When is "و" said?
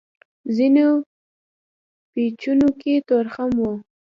3.59-3.63